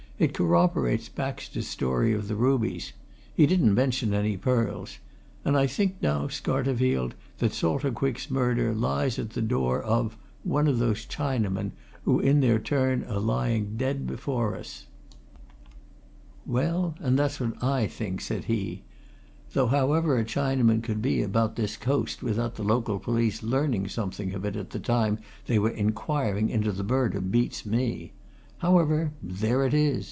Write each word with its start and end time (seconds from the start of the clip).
"It 0.21 0.35
corroborates 0.35 1.09
Baxter's 1.09 1.67
story 1.67 2.13
of 2.13 2.27
the 2.27 2.35
rubies. 2.35 2.93
He 3.33 3.47
didn't 3.47 3.73
mention 3.73 4.13
any 4.13 4.37
pearls. 4.37 4.99
And 5.43 5.57
I 5.57 5.65
think 5.65 5.95
now, 5.99 6.27
Scarterfield, 6.27 7.13
that 7.39 7.53
Salter 7.53 7.89
Quick's 7.89 8.29
murder 8.29 8.71
lies 8.71 9.17
at 9.17 9.31
the 9.31 9.41
door 9.41 9.81
of 9.81 10.15
one 10.43 10.67
of 10.67 10.77
those 10.77 11.07
Chinamen 11.07 11.71
who 12.05 12.19
in 12.19 12.39
their 12.39 12.59
turn 12.59 13.03
are 13.05 13.17
lying 13.17 13.77
dead 13.77 14.05
before 14.05 14.55
us!" 14.55 14.85
"Well, 16.45 16.93
and 16.99 17.17
that's 17.17 17.39
what 17.39 17.53
I 17.63 17.87
think," 17.87 18.21
said 18.21 18.43
he. 18.43 18.83
"Though 19.53 19.65
however 19.65 20.19
a 20.19 20.23
Chinaman 20.23 20.83
could 20.83 21.01
be 21.01 21.23
about 21.23 21.55
this 21.55 21.75
coast 21.75 22.21
without 22.21 22.57
the 22.57 22.63
local 22.63 22.99
police 22.99 23.41
learning 23.41 23.87
something 23.87 24.35
of 24.35 24.45
it 24.45 24.55
at 24.55 24.69
the 24.69 24.79
time 24.79 25.17
they 25.47 25.57
were 25.57 25.71
inquiring 25.71 26.51
into 26.51 26.71
the 26.71 26.83
murder 26.83 27.21
beats 27.21 27.65
me. 27.65 28.11
However, 28.59 29.13
there 29.23 29.65
it 29.65 29.73
is! 29.73 29.99